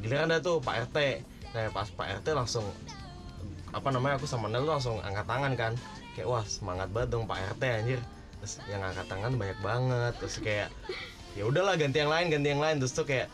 [0.00, 0.98] giliran ada tuh Pak RT
[1.52, 2.64] nah pas Pak RT langsung
[3.72, 5.72] apa namanya aku sama Nel langsung angkat tangan kan.
[6.12, 8.00] Kayak wah semangat banget dong Pak RT anjir.
[8.40, 10.12] Terus yang angkat tangan banyak banget.
[10.20, 10.68] Terus kayak
[11.32, 12.76] ya udahlah ganti yang lain ganti yang lain.
[12.78, 13.32] Terus tuh kayak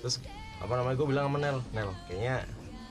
[0.00, 0.22] terus
[0.62, 2.46] apa namanya gue bilang sama Nel Nel kayaknya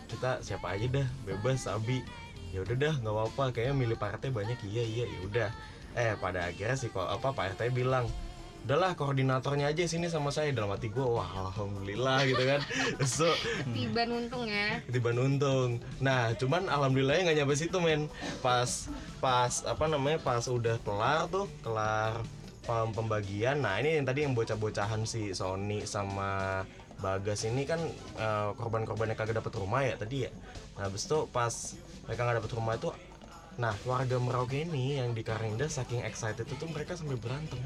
[0.10, 2.02] kita siapa aja dah bebas sabi
[2.50, 4.60] ya udah dah nggak apa-apa kayaknya milih Pak RT banyak.
[4.68, 5.50] Iya iya ya udah.
[5.96, 8.12] Eh pada akhirnya sih kok apa Pak RT bilang
[8.66, 10.52] udahlah koordinatornya aja sini sama saya.
[10.52, 12.62] Dalam hati gue wah alhamdulillah gitu kan.
[13.08, 13.30] So
[13.72, 14.80] tiba untung ya.
[14.90, 15.80] tiba untung.
[16.04, 18.08] Nah cuman alhamdulillahnya nggak nyampe situ men.
[18.44, 18.90] Pas
[19.24, 22.22] pas apa namanya pas udah kelar tuh kelar
[22.66, 23.62] pem- pembagian.
[23.64, 26.64] Nah ini yang tadi yang bocah-bocahan si Sony sama
[27.00, 27.80] Bagas ini kan
[28.20, 30.32] eh, korban-korban yang kagak dapet rumah ya tadi ya.
[30.76, 31.52] Nah habis itu pas
[32.10, 32.90] mereka nggak dapet rumah itu
[33.60, 37.60] nah warga Merauke ini yang di Karinda saking excited itu tuh mereka sampai berantem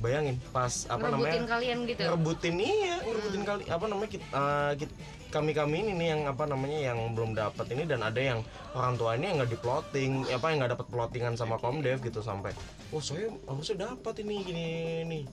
[0.00, 1.36] bayangin pas apa namanya?
[1.36, 2.00] ngerebutin kalian gitu.
[2.08, 4.28] Ngerebutin iya ngerebutin kali apa namanya kita,
[5.30, 8.40] kami kami ini nih yang apa namanya yang belum dapat ini dan ada yang
[8.74, 12.50] orang tuanya yang nggak diploting apa yang nggak dapat plotingan sama komdev gitu sampai
[12.90, 14.66] oh saya harusnya dapat ini gini
[15.06, 15.24] nih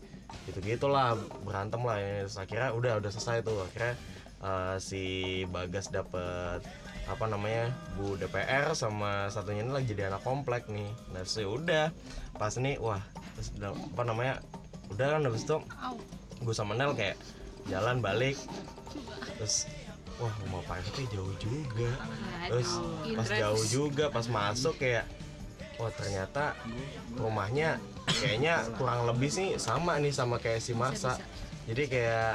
[0.46, 3.98] gitu gitulah berantem lah ya akhirnya udah udah selesai tuh akhirnya
[4.44, 5.04] eh, si
[5.50, 6.62] bagas dapet
[7.08, 10.92] apa namanya bu DPR sama satunya ini lagi jadi anak komplek nih.
[11.16, 11.86] Nah terus ya udah
[12.36, 13.00] pas nih wah
[13.40, 14.44] terus apa namanya
[14.92, 15.58] udah kan habis itu
[16.44, 17.16] gue sama Nel kayak
[17.72, 18.36] jalan balik.
[19.40, 19.72] Terus
[20.20, 21.92] wah rumah Pak RT jauh juga.
[22.52, 22.70] Terus
[23.16, 25.08] pas jauh juga pas masuk kayak
[25.78, 26.58] wah ternyata
[27.16, 27.78] rumahnya
[28.10, 31.22] kayaknya kurang lebih sih sama nih sama kayak si Marsa
[31.70, 32.34] jadi kayak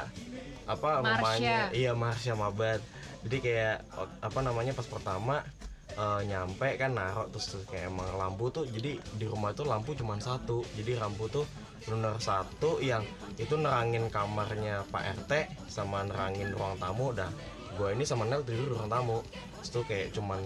[0.66, 1.70] apa rumahnya.
[1.75, 2.81] Iya Marsha Mabat
[3.22, 3.77] jadi kayak
[4.18, 5.46] apa namanya pas pertama
[5.94, 9.94] eh, nyampe kan narok terus tuh kayak emang lampu tuh jadi di rumah tuh lampu
[9.94, 10.66] cuma satu.
[10.75, 11.46] Jadi lampu tuh
[11.87, 13.03] benar satu yang
[13.38, 15.33] itu nerangin kamarnya Pak RT
[15.70, 17.14] sama nerangin ruang tamu.
[17.14, 17.31] Dah
[17.72, 19.22] gue ini sama Nel tidur di ruang tamu.
[19.62, 20.42] Terus tuh kayak cuman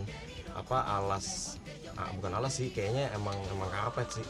[0.57, 1.57] apa alas
[1.97, 4.27] ah, bukan alas sih kayaknya emang emang karpet sih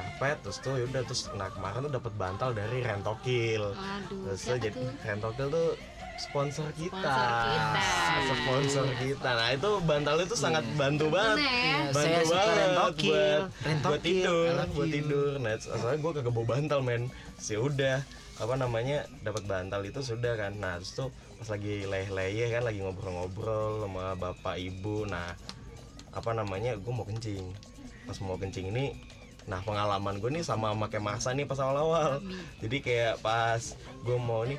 [0.00, 3.76] karpet terus tuh yaudah terus nah kemarin tuh dapat bantal dari Rentokil.
[3.76, 4.92] Waduh terus tuh jadi tuh?
[5.04, 5.68] Rentokil tuh
[6.20, 7.16] sponsor kita.
[7.16, 8.34] Sponsor kita.
[8.40, 9.30] sponsor kita.
[9.36, 11.36] Nah itu bantal itu sangat bantu banget.
[11.40, 11.92] Ya?
[11.92, 13.12] bantu Saya banget Rentokil.
[13.12, 15.30] buat Rentokil, buat tidur buat tidur.
[15.40, 17.02] Nah soalnya gue kagak bawa bantal men.
[17.36, 18.04] Sih udah
[18.40, 20.56] apa namanya dapat bantal itu sudah kan.
[20.56, 21.08] Nah terus tuh
[21.40, 25.04] pas lagi leh-leh kan lagi ngobrol-ngobrol sama bapak ibu.
[25.08, 25.36] Nah
[26.12, 27.52] apa namanya gue mau kencing.
[28.04, 28.92] Pas mau kencing ini
[29.50, 32.22] nah pengalaman gue nih sama pakai masa nih pas awal-awal.
[32.62, 33.58] Jadi kayak pas
[34.06, 34.54] gue mau nih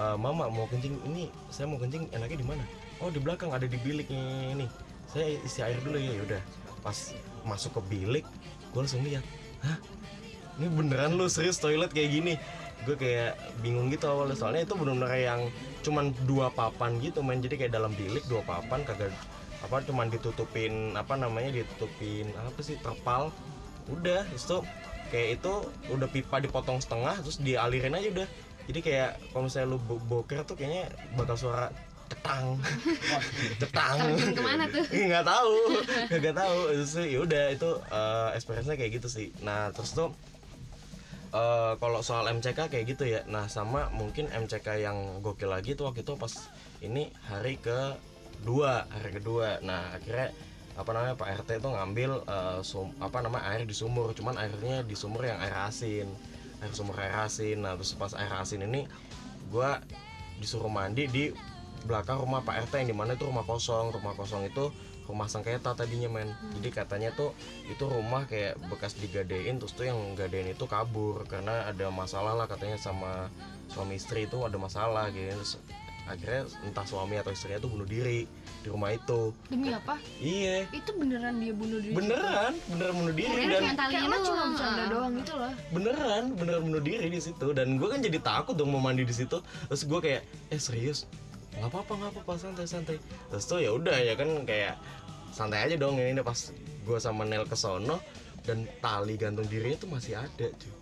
[0.00, 2.64] "Eh, mama mau kencing ini saya mau kencing enaknya di mana?
[3.04, 4.66] Oh di belakang ada di biliknya ini.
[5.12, 6.42] Saya isi air dulu ya udah.
[6.80, 7.12] Pas
[7.44, 8.24] masuk ke bilik
[8.72, 9.22] gue langsung lihat
[9.60, 9.76] hah?
[10.56, 11.28] Ini beneran lu?
[11.28, 12.34] Serius toilet kayak gini?
[12.88, 14.40] Gue kayak bingung gitu awalnya.
[14.40, 15.52] Soalnya itu bener-bener yang
[15.84, 19.12] cuman dua papan gitu main jadi kayak dalam bilik dua papan kagak
[19.60, 23.28] apa cuman ditutupin apa namanya ditutupin apa sih terpal
[23.90, 24.62] udah tuh
[25.10, 25.52] kayak itu
[25.90, 28.28] udah pipa dipotong setengah terus dialirin aja udah.
[28.70, 30.86] Jadi kayak kalau misalnya lu bo- boker tuh kayaknya
[31.18, 31.66] bakal suara
[32.10, 32.58] cetang.
[33.58, 33.96] Cetang.
[33.98, 34.84] Terjun ke mana tuh?
[35.10, 35.56] Nggak tahu.
[36.10, 36.58] Nggak tahu.
[36.74, 39.28] Terus ya udah itu eh, experience-nya kayak gitu sih.
[39.42, 40.14] Nah terus tuh
[41.34, 43.26] eh, kalau soal MCK kayak gitu ya.
[43.26, 46.30] Nah sama mungkin MCK yang gokil lagi tuh waktu itu pas
[46.82, 49.58] ini hari kedua hari kedua.
[49.66, 50.30] Nah akhirnya
[50.80, 54.16] apa namanya Pak RT itu ngambil eh, sum- apa namanya air di sumur.
[54.16, 56.08] Cuman airnya di sumur yang air asin.
[56.64, 57.60] Air sumur air asin.
[57.60, 58.88] Nah terus pas air asin ini
[59.52, 59.84] gua
[60.40, 61.24] disuruh mandi di
[61.84, 63.92] belakang rumah Pak RT yang di mana itu rumah kosong.
[63.92, 64.72] Rumah kosong itu
[65.04, 66.32] rumah sengketa tadinya men.
[66.56, 67.36] Jadi katanya tuh
[67.68, 71.28] itu rumah kayak bekas digadein terus tuh yang gadein itu kabur.
[71.28, 73.28] Karena ada masalah lah katanya sama
[73.68, 75.36] suami istri itu ada masalah gitu.
[75.36, 75.52] Terus
[76.08, 78.24] akhirnya entah suami atau istrinya tuh bunuh diri
[78.60, 79.32] di rumah itu.
[79.48, 79.96] Demi apa?
[80.20, 80.68] Iya.
[80.72, 81.94] Itu beneran dia bunuh diri?
[81.96, 84.88] Beneran beneran bunuh diri Kirain dan kayak talinya kayak lo cuma bercanda ah.
[84.88, 85.52] doang gitu loh.
[85.72, 87.46] Beneran beneran bunuh diri di situ.
[87.52, 89.38] Dan gue kan jadi takut dong mau mandi di situ.
[89.40, 91.08] Terus gue kayak eh serius?
[91.56, 92.32] Nggak apa-apa nggak apa-apa.
[92.40, 92.96] Santai santai
[93.28, 94.74] terus tuh ya udah ya kan kayak
[95.30, 96.00] santai aja dong.
[96.00, 96.38] Ini pas
[96.86, 98.00] gue sama Nel ke sono
[98.44, 100.79] dan tali gantung dirinya tuh masih ada cuy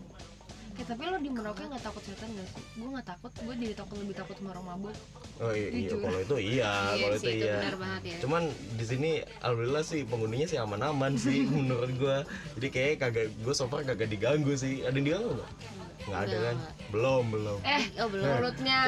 [0.78, 2.62] ya tapi lo di Merauke nggak takut setan gak sih?
[2.74, 3.30] Gue nggak takut.
[3.36, 4.94] Gue jadi takut lebih takut sama orang mabuk
[5.38, 5.90] oh iya, iya.
[5.92, 7.54] Kalau itu iya Iya kalau itu itu iya.
[7.58, 8.16] benar banget ya.
[8.22, 12.16] cuman di sini alhamdulillah sih penghuninya sih aman-aman sih menurut gue
[12.56, 14.82] jadi kayak kagak gue so far kagak diganggu sih.
[14.82, 15.50] Ada yang diganggu nggak?
[16.00, 16.56] Nggak ada kan?
[16.88, 17.58] Belum belum.
[17.60, 18.78] Eh oh belum mulutnya.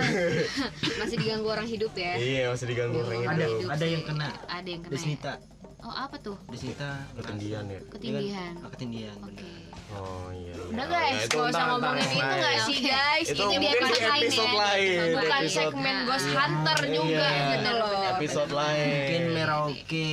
[0.96, 2.12] Masih diganggu orang hidup ya?
[2.14, 3.90] Iya masih diganggu orang Orang Ada- hidup ada sih.
[3.90, 4.28] yang kena.
[4.46, 4.96] ada yang kena ya?
[4.96, 5.32] Desnita
[5.80, 6.36] oh apa tuh?
[6.46, 6.90] Desnita.
[7.16, 7.80] Ketinggian ya?
[7.88, 9.32] Ketindihan Ah, ketindihan oke.
[9.32, 9.69] benar.
[9.96, 10.64] Oh iya, iya.
[10.70, 13.26] udah Nah, guys itu gak usah ngomongin itu nggak sih guys?
[13.26, 15.08] Itu ini di episode lain episode lain.
[15.18, 17.48] Bukan segmen Ghost Hunter juga Iya.
[17.50, 17.90] gitu loh.
[18.14, 18.86] Episode lain.
[18.86, 20.10] mungkin Merauke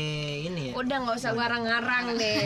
[0.50, 0.74] ini ya.
[0.74, 2.38] Udah nggak usah ngarang-ngarang deh.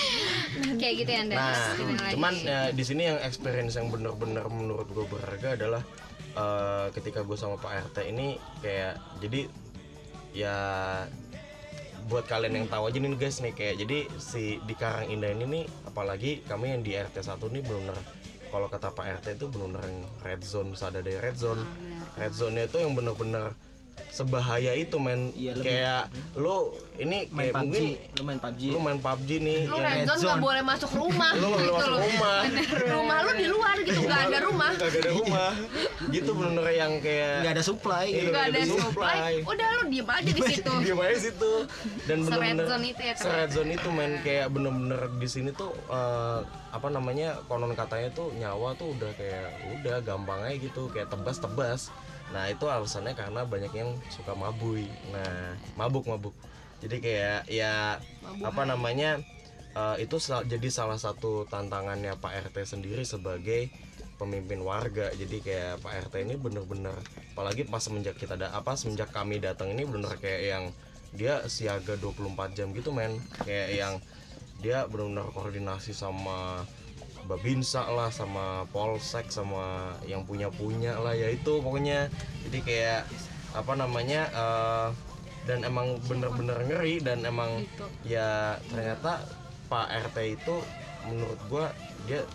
[0.80, 1.56] Kayak gitu ya anda Nah,
[2.12, 5.82] cuman ya, di sini yang experience yang bener-bener menurut gue berharga adalah
[6.36, 9.40] eh, ketika gue sama Pak RT ini kayak jadi
[10.30, 10.56] ya
[12.08, 15.44] buat kalian yang tahu aja nih guys nih kayak jadi si di Karang Indah ini
[15.44, 17.98] nih apalagi kami yang di RT 1 nih bener-bener
[18.50, 19.86] kalau kata Pak RT itu benar-benar
[20.22, 22.06] red zone ada dari red zone Ah, benar.
[22.18, 23.46] red zone itu yang benar-benar
[24.10, 25.30] sebahaya itu men.
[25.32, 26.02] Iya, lebih- kayak
[26.34, 26.56] lo
[26.96, 29.96] ini main kayak PUBG mungkin lu main PUBG lu main PUBG nih lu yang red
[29.96, 32.00] red zone nggak boleh masuk rumah lu nggak boleh gitu masuk loh.
[32.02, 32.38] rumah.
[32.90, 35.50] Rumah lu di luar gitu nggak ada rumah Nggak ada rumah.
[36.08, 38.04] Gitu bener-bener yang kayak nggak ada supply.
[38.06, 39.16] Gitu nggak ada ada supply.
[39.16, 39.32] supply.
[39.46, 40.72] udah lu diem aja di situ.
[40.80, 41.52] dia main situ.
[42.04, 44.12] Dan bener-bener zone itu ya, se-red zone itu men.
[44.20, 49.48] Kayak bener-bener di sini tuh eh, apa namanya konon katanya tuh nyawa tuh udah kayak
[49.76, 51.88] udah gampang aja gitu kayak tebas-tebas
[52.30, 54.86] nah itu alasannya karena banyak yang suka mabui.
[55.10, 56.34] Nah mabuk mabuk.
[56.80, 57.98] Jadi kayak ya
[58.46, 59.20] apa namanya
[59.74, 63.68] eh, itu sel- jadi salah satu tantangannya Pak RT sendiri sebagai
[64.16, 65.10] pemimpin warga.
[65.12, 66.94] Jadi kayak Pak RT ini bener-bener
[67.34, 70.64] apalagi pas semenjak kita ada apa semenjak kami datang ini bener kayak yang
[71.10, 73.18] dia siaga 24 jam gitu men.
[73.42, 73.94] Kayak yang
[74.60, 76.68] dia benar-benar koordinasi sama
[77.30, 82.10] Babinsa lah sama Polsek sama yang punya punya lah ya itu pokoknya.
[82.42, 83.06] Jadi kayak
[83.54, 84.88] apa namanya eh,
[85.46, 87.86] dan emang bener-bener ngeri dan emang Gitu.
[88.18, 89.22] ya ternyata
[89.70, 90.54] Pak RT itu
[91.06, 91.70] menurut gua
[92.10, 92.26] dia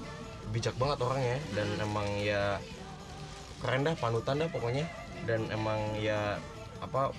[0.56, 2.58] bijak banget orangnya dan emang ya
[3.60, 4.88] keren dah panutan dah pokoknya.
[5.28, 6.40] Dan emang ya
[6.80, 7.12] apa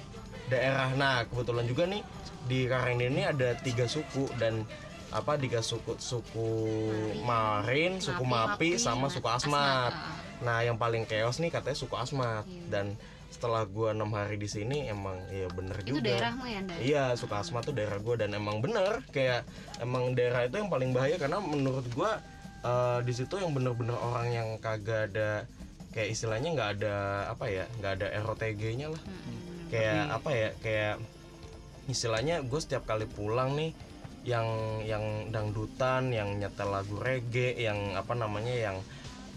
[0.48, 0.88] daerah.
[0.96, 2.00] Nah kebetulan juga nih
[2.46, 4.62] di Karang ini ada tiga suku dan
[5.14, 6.50] apa tiga suku suku
[7.22, 9.94] Marin, suku Mapi, sama suku Asmat.
[10.42, 12.44] Nah yang paling chaos nih katanya suku Asmat.
[12.70, 12.98] Dan
[13.36, 16.08] setelah gua enam hari di sini emang ya bener itu juga.
[16.08, 16.74] daerahmu ya Anda?
[16.80, 19.44] Iya, suka asma tuh daerah gue dan emang bener kayak
[19.84, 21.20] emang daerah itu yang paling bahaya.
[21.20, 22.10] Karena menurut gue
[22.64, 25.44] eh, di situ yang bener-bener orang yang kagak ada
[25.92, 26.96] kayak istilahnya nggak ada
[27.28, 29.02] apa ya nggak ada ROTG-nya lah.
[29.68, 30.96] Kayak apa ya kayak
[31.92, 33.76] istilahnya gue setiap kali pulang nih
[34.26, 38.76] yang yang dangdutan yang nyetel lagu reggae yang apa namanya yang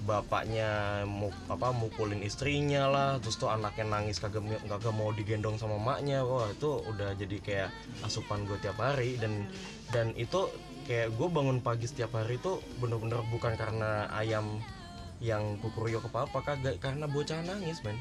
[0.07, 5.75] bapaknya mu, apa mukulin istrinya lah terus tuh anaknya nangis kagak kagak mau digendong sama
[5.75, 7.69] maknya wah itu udah jadi kayak
[8.07, 9.19] asupan gue tiap hari.
[9.19, 9.45] Dan
[9.91, 10.47] dan itu
[10.87, 14.63] kayak gue bangun pagi setiap hari itu bener-bener bukan karena ayam
[15.19, 17.99] yang kukurio ke papa kagak karena bocah nangis men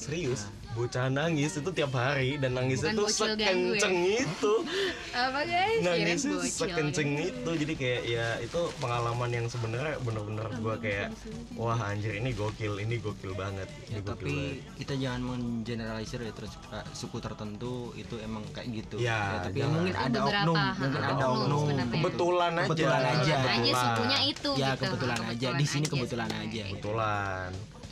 [0.00, 3.42] serius bocah nangis itu tiap hari dan nangisnya Bukan tuh ganggu
[3.74, 3.82] ya?
[3.82, 4.52] sekenceng itu
[5.26, 10.78] apa guys nangisnya bocil sekenceng itu jadi kayak ya itu pengalaman yang sebenarnya bener-bener gua
[10.78, 11.10] kayak
[11.52, 14.78] wah anjir ini gokil ini gokil banget ini Ya, gokil tapi banget.
[14.78, 18.96] kita jangan mengeneralisir ya terus uh, suku tertentu itu emang kayak gitu.
[18.96, 19.74] Ya, tapi jangan.
[19.74, 23.18] mungkin Itu ada beberapa, oknum, mungkin ada oknum kebetulan aja Kebetulan aja.
[23.18, 23.74] aja Kebetulan.
[23.82, 25.48] sukunya itu Ya gitu kebetulan aja.
[25.52, 26.62] Di sini kebetulan aja.
[26.64, 27.50] kebetulan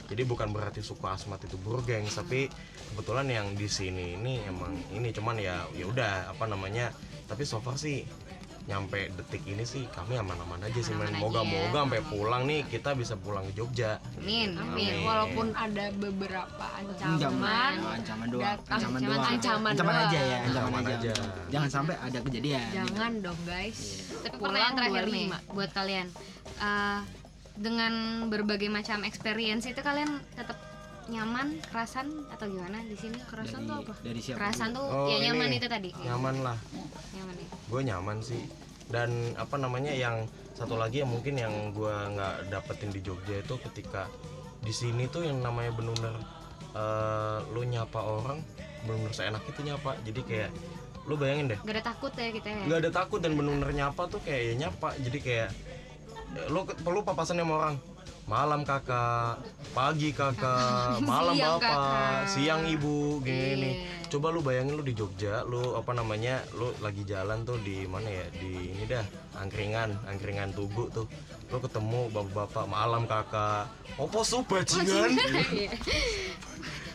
[0.09, 2.49] jadi bukan berarti suku asmat itu burgeng tapi
[2.91, 6.91] kebetulan yang di sini ini emang ini cuman ya ya udah apa namanya
[7.29, 8.09] tapi so far sih
[8.65, 11.81] nyampe detik ini sih kami aman-aman aja sih aja moga-moga ya.
[11.89, 14.93] sampai pulang nih kita bisa pulang ke Jogja Amin, amin.
[14.93, 15.09] Amin.
[15.09, 18.77] walaupun ada beberapa ancaman Ancaman, ancaman doang, datang.
[18.77, 19.33] ancaman Ancaman doang.
[19.33, 20.05] ancaman Ancaman doang.
[20.05, 21.13] aja ya, ancaman, Ancaman aja.
[21.17, 21.33] aja.
[21.49, 22.65] Jangan sampai ada kejadian.
[22.69, 23.79] jangan dong guys
[24.19, 25.57] Tapi Pulang pertanyaan terakhir nih 25.
[25.57, 26.07] buat kalian.
[26.59, 26.99] Eh,
[27.59, 27.93] dengan
[28.27, 30.55] berbagai macam experience itu kalian tetap
[31.09, 33.17] nyaman, kerasan atau gimana di sini?
[33.25, 34.37] kerasan Dari, tuh apa dari siapa?
[34.39, 35.57] Kerasan tuh Oh, ya nyaman ini.
[35.57, 35.91] itu tadi.
[35.99, 36.59] nyaman lah
[37.11, 37.47] Nyaman ya.
[37.67, 38.43] gue nyaman sih
[38.87, 43.55] dan apa namanya yang satu lagi yang mungkin yang gue nggak dapetin di Jogja itu
[43.63, 44.09] ketika
[44.59, 46.17] di sini tuh yang namanya benar-benar
[46.73, 48.39] eh, lu nyapa orang
[48.83, 50.51] benar-benar seenak itu nyapa jadi kayak
[51.05, 52.57] lu bayangin deh Gak ada takut ya kita ya.
[52.65, 55.51] nggak ada takut dan benar-benar nyapa tuh kayak ya nyapa jadi kayak
[56.49, 57.77] lu ke- perlu papasan sama orang.
[58.29, 59.41] Malam kakak.
[59.73, 61.01] Pagi kakak.
[61.09, 61.65] Malam Siang bapak.
[61.65, 62.21] kakak.
[62.29, 63.25] siang ibu.
[63.25, 63.89] Gini.
[63.89, 63.97] Iya.
[64.09, 68.09] coba lu bayangin lu di Jogja lu apa namanya lu lagi jalan tuh di mana
[68.09, 68.25] ya?
[68.33, 69.05] Di ini dah
[69.37, 69.97] angkringan.
[70.05, 71.09] Angkringan tugu tuh.
[71.49, 73.65] Lu ketemu bapak-bapak malam kakak.
[73.97, 75.17] Opo su bajingan?
[75.49, 75.73] Iya.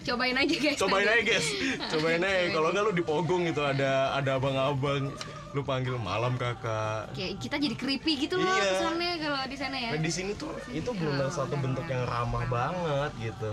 [0.03, 0.77] Cobain aja guys.
[0.77, 1.47] cobain aja guys.
[1.87, 2.51] Cobain aja.
[2.51, 5.09] Kalau nggak lu di Pogong gitu ada ada abang-abang
[5.53, 8.63] lu panggil malam kakak Kayak kita jadi creepy gitu loh Iya.
[8.73, 9.89] kesannya kalau di sana ya.
[9.93, 13.49] Nah di sini tuh itu benar satu bentuk yang ramah banget gitu.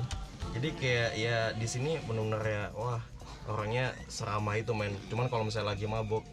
[0.51, 3.01] Jadi kayak ya di sini benar ya wah
[3.47, 4.97] orangnya seramah itu men.
[5.07, 6.25] Cuman kalau misalnya lagi mabuk,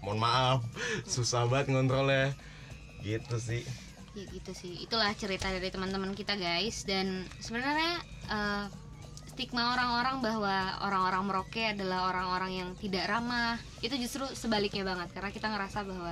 [0.00, 0.62] mohon maaf
[1.12, 2.30] susah banget ngontrolnya.
[3.02, 3.62] Gitu sih.
[4.14, 4.86] Ya gitu sih.
[4.86, 8.64] Itulah cerita dari teman-teman kita guys dan sebenarnya eh,
[9.38, 13.54] stigma orang-orang bahwa orang-orang Merauke adalah orang-orang yang tidak ramah.
[13.78, 16.10] Itu justru sebaliknya banget karena kita ngerasa bahwa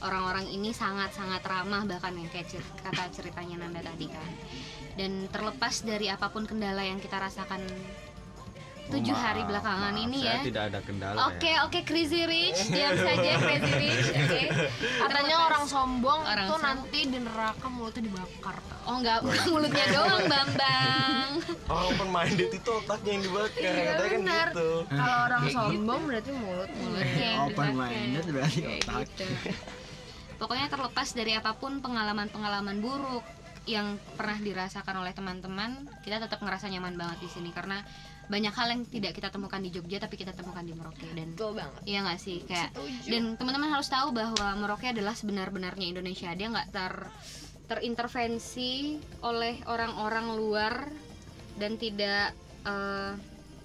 [0.00, 4.30] orang-orang ini sangat-sangat ramah bahkan yang kayak cer- kata ceritanya Nanda tadi kan.
[4.96, 7.60] Dan terlepas dari apa pun kendala yang kita rasakan
[8.92, 10.42] tujuh hari belakangan Maaf, ini saya ya.
[10.42, 11.64] tidak ada kendala Oke ya.
[11.64, 14.06] oke Crazy Rich diam saja Crazy Rich.
[14.12, 14.40] Oke.
[15.00, 16.62] Katanya orang sombong Orang tuh sombong.
[16.62, 18.56] nanti di neraka mulutnya dibakar.
[18.82, 21.28] Oh enggak mulutnya doang Bambang.
[21.64, 24.46] orang open minded itu otaknya yang dibakar Iya katanya kan benar.
[24.48, 28.98] gitu Kalau orang sombong berarti mulut Mulutnya yang Open minded berarti otak.
[29.08, 29.24] gitu.
[30.34, 33.22] Pokoknya terlepas dari apa pun pengalaman-pengalaman buruk
[33.62, 35.70] yang pernah dirasakan oleh teman-teman,
[36.02, 37.78] kita tetap ngerasa nyaman banget di sini karena
[38.32, 41.04] banyak hal yang tidak kita temukan di Jogja tapi kita temukan di Merauke.
[41.12, 41.82] Dan Betul banget.
[41.84, 42.72] Iya nggak sih kayak
[43.04, 46.32] dan teman-teman harus tahu bahwa Merauke adalah sebenar-benarnya Indonesia.
[46.32, 46.92] Dia nggak ter
[47.68, 50.88] terintervensi oleh orang-orang luar
[51.60, 52.32] dan tidak
[52.64, 53.12] eh,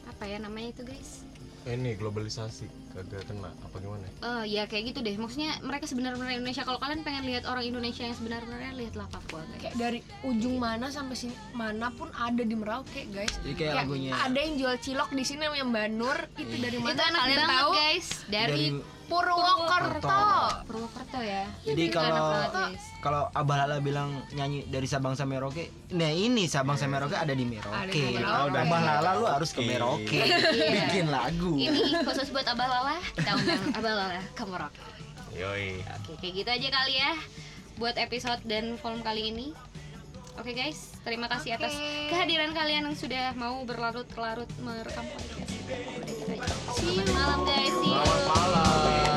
[0.08, 1.28] apa ya namanya itu guys
[1.74, 3.52] ini globalisasi kagak kena.
[3.64, 5.16] Apa gimana Eh ya kayak gitu deh.
[5.20, 9.60] Maksudnya mereka sebenarnya Indonesia kalau kalian pengen lihat orang Indonesia yang sebenarnya lihatlah Papua guys.
[9.62, 13.34] Kayak dari ujung mana sampai sini mana pun ada di Merauke guys.
[13.44, 16.96] Jadi kayak lagunya ada yang jual cilok di sini namanya Mbak Nur itu dari mana
[16.96, 17.72] itu kalian banget tahu?
[17.76, 18.08] guys.
[18.28, 20.20] Dari, dari Purwokerto.
[20.64, 22.52] Purwokerto ya Jadi kalau-
[23.00, 27.32] kalau Abah Lala bilang nyanyi dari Sabang sampai Merauke, nah ini Sabang sampai Merauke ada
[27.32, 28.04] di Merauke.
[28.14, 28.58] Merauke.
[28.58, 30.20] Abah Lala lu harus ke Merauke,
[30.68, 31.56] bikin lagu.
[31.56, 31.72] ini
[32.04, 34.82] khusus buat Abah Lala kita undang Abah Lala ke Merauke
[35.32, 37.12] yoi Oke, kayak gitu aja kali ya
[37.78, 39.48] buat episode dan volume kali ini.
[40.38, 41.74] Oke guys, terima kasih atas
[42.14, 45.50] kehadiran kalian yang sudah mau berlarut-larut merekam podcast.
[46.78, 47.06] See you.
[47.10, 48.06] Malam guys, see you.
[48.06, 49.17] selamat malam